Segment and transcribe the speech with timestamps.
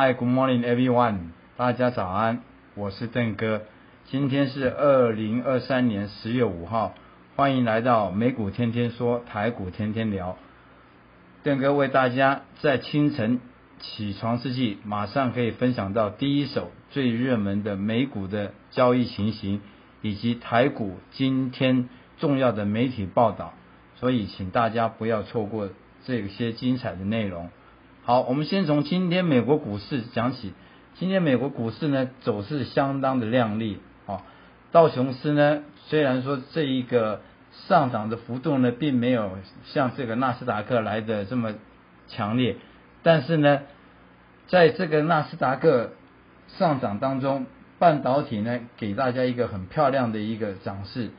[0.00, 1.32] Hi, good morning, everyone.
[1.58, 2.40] 大家早安，
[2.74, 3.60] 我是邓哥。
[4.06, 6.94] 今天是二零二三年十月五号，
[7.36, 10.38] 欢迎来到美股天天说，台股天天聊。
[11.42, 13.40] 邓哥为大家在清晨
[13.78, 19.60] 起床之际，马上可以分享到第一手最热门的美股的交易情形，
[20.00, 23.52] 以及台股今天重要的媒体报道。
[23.96, 25.68] 所以，请大家不要错过
[26.06, 27.50] 这些精彩的内容。
[28.02, 30.54] 好，我们先从今天美国股市讲起。
[30.94, 34.22] 今天美国股市呢走势相当的亮丽啊，
[34.72, 37.20] 道琼斯呢虽然说这一个
[37.68, 39.32] 上涨的幅度呢并没有
[39.66, 41.52] 像这个纳斯达克来的这么
[42.08, 42.56] 强烈，
[43.02, 43.60] 但是呢，
[44.46, 45.92] 在这个纳斯达克
[46.48, 47.44] 上涨当中，
[47.78, 51.10] 半导体呢给大家一个很漂亮的一个涨势，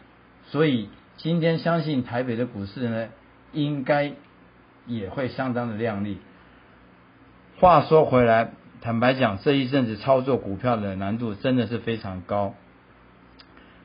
[0.48, 3.08] 所以今天相信台北的股市呢
[3.54, 4.14] 应该
[4.88, 6.18] 也会相当的亮丽。
[7.62, 12.56] 话说回来，坦白讲，这一阵子操作股票的难度真的是非常高。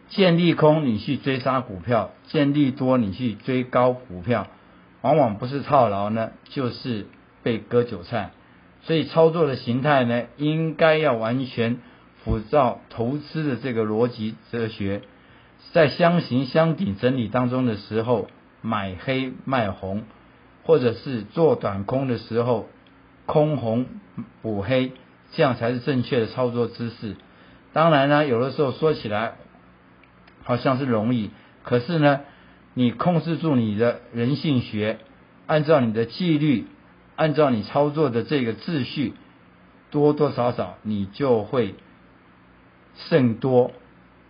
[0.08, 4.46] 见利空你去追杀股票，见利多你去追高股票，
[5.02, 7.06] 往往不是套牢呢，就是
[7.42, 8.30] 被割韭菜。
[8.80, 11.76] 所以操作的形态呢，应该要完全
[12.24, 15.02] 符照投资的这个逻辑哲学，
[15.74, 18.28] 在箱形箱顶整理当中的时候，
[18.62, 20.04] 买黑卖红，
[20.64, 22.68] 或者是做短空的时候。
[23.26, 23.86] 空红
[24.40, 24.92] 补黑，
[25.32, 27.16] 这样才是正确的操作姿势。
[27.72, 29.34] 当然呢，有的时候说起来
[30.44, 31.30] 好像是容易，
[31.62, 32.20] 可是呢，
[32.72, 34.98] 你控制住你的人性学，
[35.46, 36.66] 按照你的纪律，
[37.16, 39.14] 按照你操作的这个秩序，
[39.90, 41.74] 多多少少你就会
[42.94, 43.72] 胜多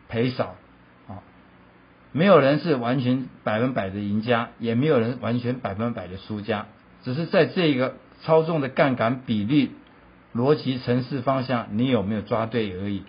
[0.09, 0.57] 赔少
[1.07, 1.23] 啊。
[2.13, 6.67] 没有人是完全百分百的赢家，也没有人完全百分百的输家，
[7.07, 7.95] 只是在这个。
[8.23, 9.73] 操纵的杠杆比例、
[10.35, 13.05] 逻辑、程式方向，你有没有抓对而已。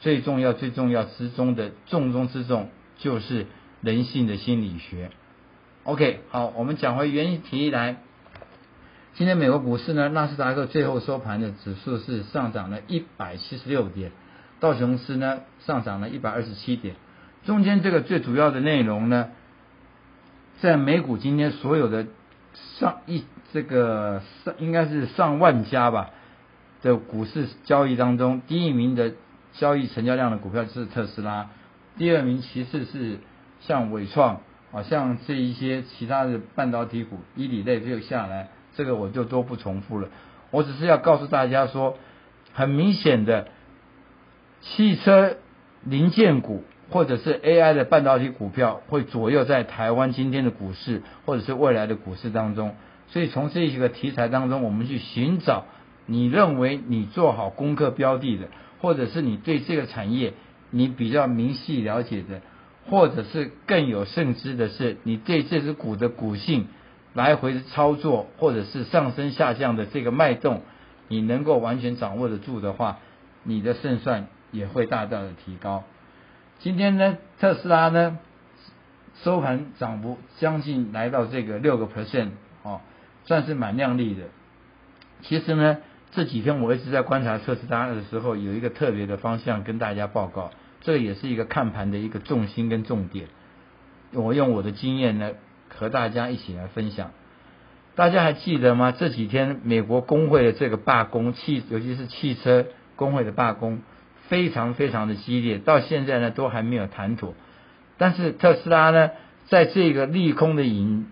[0.00, 2.68] 最重要、最重要之中的重中之重，
[2.98, 3.46] 就是
[3.80, 5.10] 人性的心理学。
[5.84, 7.96] OK，好，我们讲回原题来。
[9.14, 14.12] 今天美国股市呢，纳斯达克最后收盘的指数是上涨了一百七十六点，
[14.60, 16.96] 道琼斯呢上涨了一百二十七点。
[17.46, 19.30] 中间这个最主要的内容呢，
[20.60, 22.06] 在美股今天所有的
[22.78, 23.24] 上一。
[23.52, 26.10] 这个上应该是上万家吧
[26.82, 29.12] 的股市交易当中，第一名的
[29.52, 31.50] 交易成交量的股票是特斯拉，
[31.98, 33.18] 第二名其次是
[33.60, 34.40] 像伟创
[34.72, 40.08] 啊，像这一些其他的半导体股，一里类就下来，这个我就都不重复了。
[40.52, 41.96] 我只是要告诉大家说，
[42.52, 43.48] 很明显的
[44.60, 45.36] 汽车
[45.82, 52.74] 零件股或者是 AI 的半导体股票会左右在台湾今天的股市或者是未来的股市当中。
[53.10, 55.64] 所以从这个题材当中，我们去寻找
[56.06, 58.48] 你认为你做好功课标的的，
[58.80, 60.34] 或者是你对这个产业
[60.70, 62.40] 你比较明细了解的，
[62.88, 66.68] 或者是更有甚知的是你对这只股的股性
[67.12, 70.62] 来回的操作，或者是上升下降的这个脉动，
[71.08, 72.98] 你能够完全掌握得住的话，
[73.42, 75.82] 你的胜算也会大大的提高。
[76.60, 78.18] 今天呢，特斯拉呢
[79.24, 82.28] 收盘涨幅将近来到这个六个 percent
[82.62, 82.80] 哦。
[83.30, 84.24] 算是蛮亮丽的。
[85.22, 85.76] 其实呢，
[86.10, 93.28] 这几天我一直在观察特斯拉的时候，有一个特别的方向跟大家报告，这也是一个看盘的一个重心跟重点。
[94.12, 95.30] 我用我的经验呢，
[95.68, 97.12] 和大家一起来分享。
[97.94, 98.90] 大家还记得吗？
[98.90, 102.66] 这几天美国工会的这个罢工，汽尤其是汽车
[102.96, 103.80] 工会的罢工，
[104.26, 107.34] 非常非常的激烈，到现在呢都还没有谈妥。
[107.96, 109.12] 但是特斯拉呢，
[109.46, 111.06] 在这个利空的引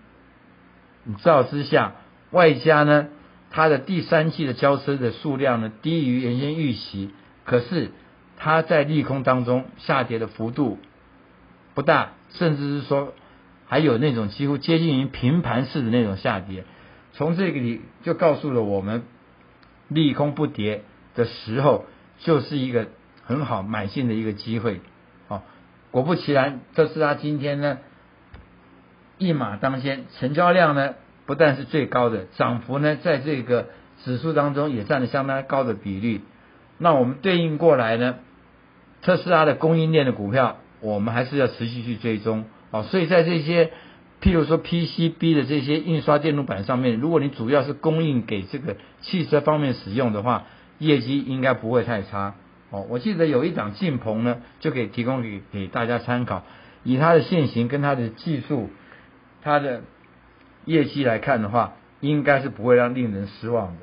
[1.23, 1.93] 照之下，
[2.31, 3.07] 外加呢，
[3.51, 7.11] 它的第三季的交车的数量呢低于原先预期，
[7.45, 7.91] 可是
[8.37, 10.77] 它在利空当中下跌的幅度
[11.73, 13.13] 不大，甚至是说
[13.67, 16.65] 还有那种几乎接近于平盘式的那种下跌。
[17.13, 19.03] 从这个里就告诉了我们，
[19.87, 20.83] 利空不跌
[21.15, 21.85] 的时候，
[22.19, 22.87] 就是一个
[23.23, 24.81] 很好买进的一个机会。
[25.27, 25.43] 好，
[25.91, 27.79] 果不其然，特斯拉今天呢。
[29.17, 30.95] 一马当先，成交量呢
[31.29, 33.67] 不但是最高的，涨幅呢在这个
[34.03, 36.21] 指数当中也占了相当高的比例。
[36.79, 38.15] 那我们对应过来呢，
[39.03, 42.81] 特斯拉的供应链的股票，我们还是要持续去追踪啊。
[42.81, 43.69] 所以在这些，
[44.23, 50.45] 譬如说 PCB 的这些印刷电路板上面，如果你主要是供应给这个汽车方面使用的话，
[50.79, 52.33] 业绩应该不会太差
[52.71, 52.87] 哦。
[52.89, 56.41] 我记得有一档晋鹏呢，就可以提供给给大家参考。
[56.83, 58.71] 以它的现行跟它的技术，
[59.43, 59.83] 它的
[60.65, 63.77] 业绩来看的话，应该是不会让令人失望的。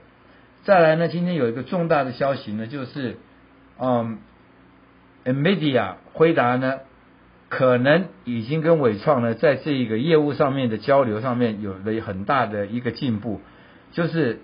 [0.64, 3.16] 再来呢，今天有一个重大的消息呢，就是
[3.78, 4.18] 嗯
[5.24, 6.80] ，NVIDIA 回答呢，
[7.48, 13.40] 可能已经跟伟创呢，在这一个业务上面的交流上面有了很大的一个进步，
[13.92, 14.40] 就是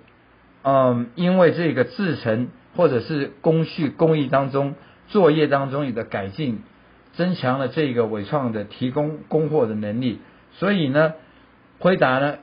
[0.62, 4.74] 嗯，因为这个制程或者是工序工艺当中
[5.08, 6.60] 作业当中有的改进，
[7.14, 10.20] 增强了这个伟创的提供供货的能力，
[10.52, 11.14] 所以呢，
[11.82, 12.38] 辉达呢，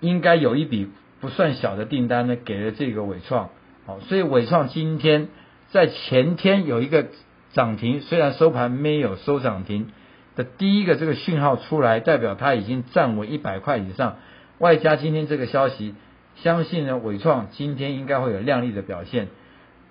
[0.00, 0.90] 应该有一笔。
[1.20, 3.50] 不算小的订单呢，给了这个伟创，
[3.86, 5.28] 好，所以伟创今天
[5.70, 7.06] 在前天有一个
[7.52, 9.90] 涨停，虽然收盘没有收涨停
[10.34, 14.16] 的第一个这个讯号出来，代表它已经站稳一百块以上，
[14.58, 15.94] 外加今天这个消息，
[16.34, 19.28] 相信呢伟创今天应该会有亮丽的表现。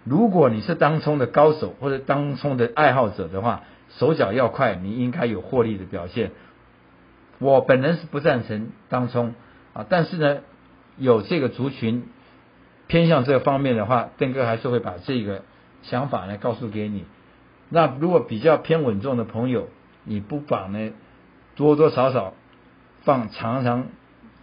[0.04, 3.64] 如果你是当冲的高手或者当冲的爱好者的话，
[3.98, 6.32] 手脚要快，你应该有获利的表现。
[7.42, 9.36] 我本人是不赞成当冲
[9.74, 10.40] 啊，但是呢。
[10.98, 12.04] 有这个族群
[12.86, 15.44] 偏向这方面的话，邓哥还是会把这个
[15.82, 17.06] 想法呢告诉给你。
[17.70, 19.70] 那如果比较偏稳重的朋友，
[20.04, 20.92] 你不妨呢
[21.56, 22.34] 多多少少
[23.04, 23.88] 放长长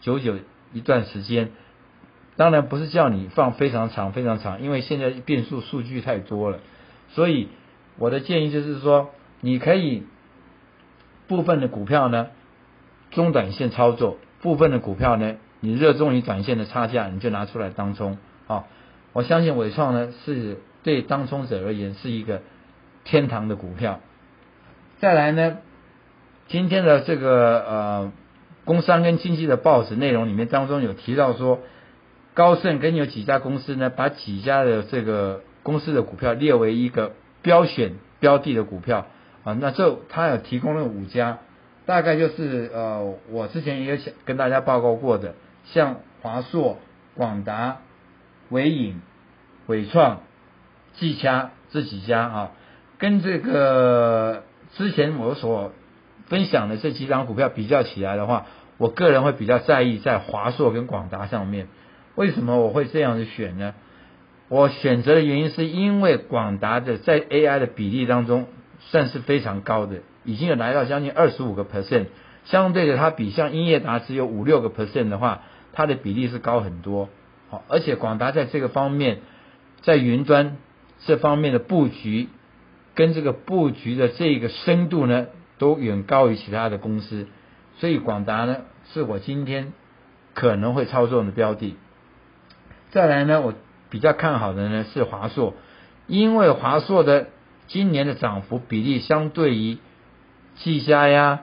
[0.00, 0.36] 久久
[0.72, 1.50] 一段时间。
[2.36, 6.60] 当然不是叫你放非常长非常长，因为现在变数数据太多了。
[7.10, 7.48] 所以
[7.98, 9.10] 我的建议就是说，
[9.42, 10.04] 你可以
[11.28, 12.28] 部分的股票呢
[13.10, 15.36] 中短线操作，部分的股票呢。
[15.60, 18.16] 你热衷于短线的差价，你就拿出来当冲
[18.46, 18.66] 啊！
[19.12, 22.42] 我相信伟创呢是对当冲者而言是一个
[23.02, 23.98] 天堂的股票。
[25.00, 25.56] 再来呢，
[26.46, 28.12] 今天的这个呃
[28.64, 31.58] 工商跟经济的报纸内容里面当中有提到说，
[32.34, 39.06] 高盛跟有几家公司呢，把几家的这个公司的股票列为一个标选标的的股票
[39.42, 41.38] 啊，那这他有提供了五家，
[41.88, 45.34] 大概就是呃我之前也有跟大家报告过的。
[45.72, 46.76] 像华硕、
[47.16, 47.78] 广达、
[48.50, 49.00] 伟影、
[49.68, 50.20] 伟创、
[50.98, 52.50] 技嘉这几家啊，
[52.98, 54.42] 跟这个
[54.74, 55.72] 之前我所
[56.26, 58.44] 分享的这几张股票比较起来的话，
[58.76, 61.68] 我个人会比较在意在华硕跟广达上面。
[62.16, 63.74] 为什么我会这样子选呢？
[64.50, 68.46] 我选择的原因是因为广达的在 AI 的比例当中
[68.80, 72.06] 算是非常高的，已经有来到将近二十五个 percent，
[72.44, 75.42] 相对的它比像英业达只有五六个 percent 的话。
[75.70, 77.08] 它的比例是高很多，
[77.50, 79.18] 好，而且广达在这个方面，
[79.82, 80.56] 在云端
[81.06, 82.28] 这方面的布局，
[82.96, 85.26] 跟这个布局的这个深度呢，
[85.58, 87.28] 都远高于其他的公司，
[87.76, 89.72] 所以广达呢，是我今天
[90.34, 91.76] 可能会操作的标的。
[92.90, 93.54] 再来呢，我
[93.90, 95.54] 比较看好的呢是华硕，
[96.08, 97.28] 因为华硕的
[97.68, 99.78] 今年的涨幅比例相对于
[100.58, 101.40] 技嘉呀，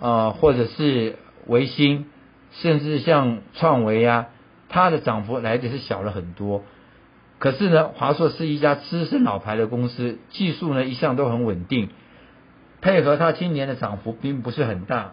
[0.00, 1.16] 啊，或者是
[1.46, 2.06] 维新。
[2.50, 4.28] 甚至像创维呀，
[4.70, 6.64] 它的涨幅来的是小了很多。
[7.38, 11.90] 可是呢，华硕是一家资深老牌的公司，技术呢一向都很稳定，
[12.80, 15.12] 配合它今年的涨幅并不是很大。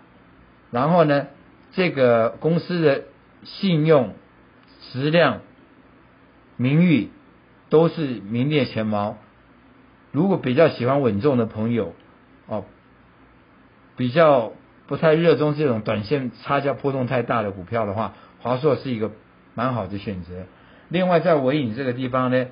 [0.72, 1.28] 然后呢，
[1.74, 3.04] 这个公司的
[3.44, 4.14] 信用、
[4.94, 5.42] 质量、
[6.56, 7.10] 名誉
[7.70, 9.18] 都是名列前茅。
[10.14, 11.94] 如果比较喜欢稳重的朋友，
[12.48, 12.64] 哦，
[13.98, 14.54] 比较。
[14.88, 19.10] 不太热衷这种短线差价波动太大的股票的话，华硕是一个
[19.56, 20.44] 蛮好的选择。
[20.90, 22.46] 另外，在尾影这个地方呢，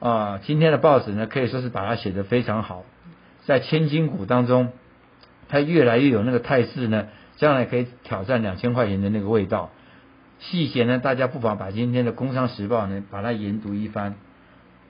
[0.00, 2.84] 啊，今天的报纸呢可以说是把它写得非常好。
[3.44, 4.72] 在千金股当中，
[5.50, 9.70] 它越来越有那个态势呢，将来可以挑战两千块钱的那个味道。
[10.38, 14.14] 细节呢，大家不妨把今天的《工商时报》呢把它研读一番。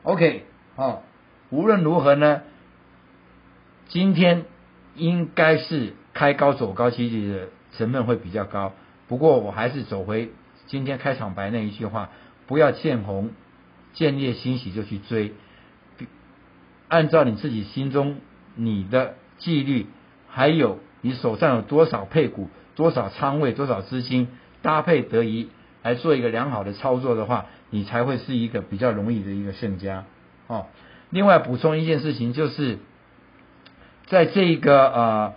[0.04, 0.44] OK，
[0.76, 1.02] 好，
[1.50, 2.42] 无论如何呢，
[3.88, 4.44] 今天
[4.96, 5.94] 应该是。
[6.16, 8.72] 开高走高，其实的成分会比较高。
[9.08, 10.30] 不过我还是走回
[10.68, 12.10] 今天开场白那一句话：
[12.46, 13.32] 不要见红
[13.94, 15.32] 见烈欣喜就去追，
[16.86, 18.18] 按照你自己心中
[18.54, 19.86] 你的纪律，
[20.28, 24.28] 还有你手上有多少配股、多少仓位、多少资金
[24.62, 25.48] 搭配得宜
[25.82, 30.04] 来做一个良好的操作的话，你才会是一个比较容易的一个胜家。
[30.46, 30.66] 哦，
[31.10, 32.78] 另外补充一件事情，就是
[34.06, 35.32] 在这个呃。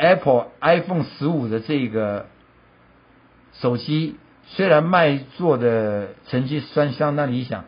[0.00, 2.26] Apple iPhone 十五的这个
[3.54, 7.64] 手机虽然卖座的成绩算相当理想，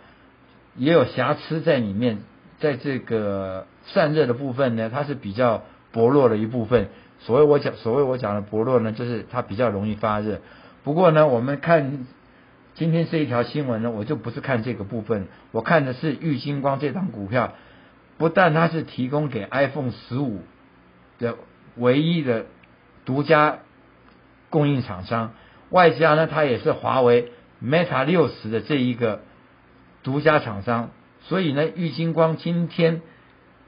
[0.76, 2.19] 也有瑕疵在里面，
[2.61, 6.90] 在这个散热的部分呢，它是比较薄弱的一部分。
[7.19, 10.40] 所谓我讲，所谓我讲的薄弱呢，就是它比较容易发热。
[10.85, 12.07] 不过呢，我们看
[12.75, 17.54] 今天这一条新闻呢，我就不是看这个部分，我看的是玉金光这档股票，
[18.21, 20.43] 不但它是提供给 iPhone 十五
[21.19, 21.37] 的
[21.77, 22.45] 唯一的
[23.07, 23.61] 独家
[24.50, 25.33] 供应厂商。
[25.71, 27.33] 外加呢，它也是华为
[27.65, 29.23] Meta 六十的这一个
[30.03, 30.91] 独家厂商，
[31.23, 33.00] 所以呢，玉金光今天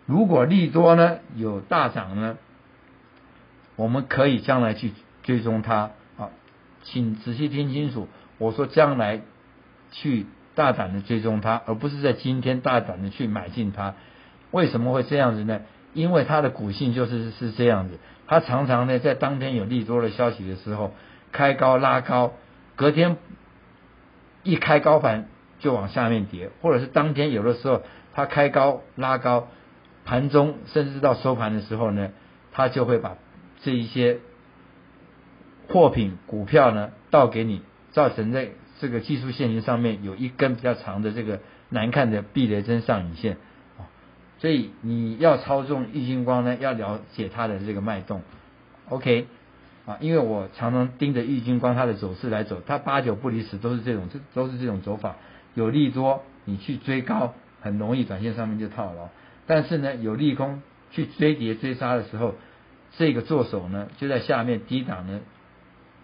[0.04, 2.37] 如果利多呢有大涨呢，
[3.76, 4.92] 我们可以将来去
[5.23, 6.28] 追踪它啊，
[6.82, 8.06] 请仔细听清楚，
[8.37, 9.23] 我说将来
[9.92, 13.94] 去大胆的追踪它，而不是在今天大胆的去买进它。
[14.52, 15.62] 为什么会这样子呢？
[15.92, 20.94] 因为它的股性就是是这样子，它常常呢在当天有利多的消息的时候。
[21.35, 22.35] 开高拉高，
[22.76, 23.16] 隔天
[24.42, 25.28] 一开高盘
[25.61, 27.80] 就往下面跌，或者是当天有的时候
[28.12, 29.49] 它开高拉高，
[30.04, 32.11] 盘中甚至到收盘的时候呢，
[32.52, 33.16] 它就会把
[33.62, 34.18] 这一些
[35.71, 41.40] 货品股票呢倒给你，造成在这个技术线型上面有一根比较长的这个
[41.71, 43.38] 难看的避雷针上影线，
[44.42, 48.22] 所以你要操纵玉金光呢，要了解它的这个脉动
[48.88, 49.28] ，OK。
[49.87, 55.14] 啊，因为我常常盯着玉金光它的走势来走，它八九不离十，都是这种，这都是这种走法。
[55.54, 59.11] 有利多，你去追高，很容易短线上面就套牢；
[59.46, 62.34] 但是呢，有利空去追跌追杀的时候，
[62.96, 65.20] 这个做手呢就在下面低档呢，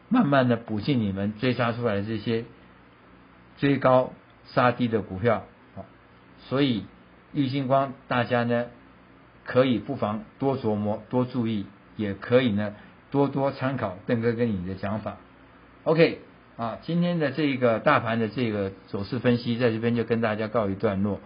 [0.09, 2.45] 慢慢的补进你们追杀出来的这些
[3.59, 4.12] 追高
[4.47, 5.45] 杀低的股票。
[5.76, 5.83] 啊，
[6.49, 6.85] 所以
[7.32, 8.66] 玉金光大家呢
[9.44, 11.66] 可以不妨多琢磨、多注意，
[11.97, 12.75] 也可以呢。
[13.11, 15.16] 多多参考邓哥跟你的讲法
[15.85, 16.18] ，OK
[16.58, 21.18] 啊，今天的这个大盘的这个走势分析，在这边就跟大家告一段落。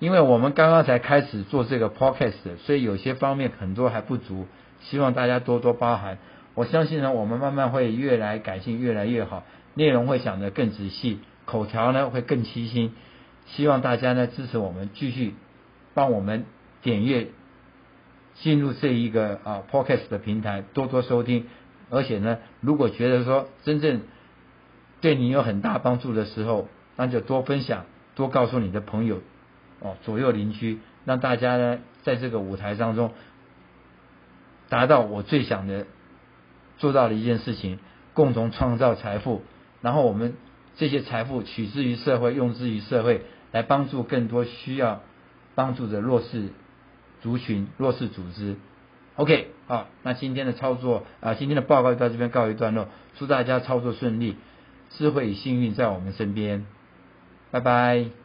[0.00, 4.46] 因为我们刚刚才开始做这个 Podcast，所以有些方面很多还不足，
[4.82, 6.18] 希望大家多多包涵。
[6.52, 12.92] 我相信呢，我们慢慢会越来改进，越来越好，内容会讲得更仔细，口条呢会更清晰。
[13.46, 15.34] 希望大家呢支持我们，继续
[15.94, 16.44] 帮我们
[16.82, 17.28] 点阅。
[18.36, 21.46] 进入这一个啊 Podcast 的平台，多多收听，
[21.88, 24.00] 而且呢，如果觉得说真正
[25.00, 27.84] 对你有很大帮助的时候，那就多分享，
[28.16, 29.20] 多告诉你的朋友
[29.78, 33.12] 哦，左右邻居，让大家呢在这个舞台当中
[34.68, 35.86] 达到我最想的
[36.78, 37.78] 做到的一件事情，
[38.14, 39.42] 共同创造财富，
[39.80, 40.34] 然后我们
[40.74, 43.22] 这些财富取之于社会，用之于社会，
[43.54, 45.00] 来帮助更多需要
[45.54, 46.48] 帮助的弱势。
[47.22, 48.56] 族群弱势组织
[49.14, 54.36] ，OK，好，那今天的操作啊，今天的报告就到这边告一段落，祝大家操作顺利，
[54.90, 56.66] 智慧与幸运在我们身边，
[57.50, 58.23] 拜拜。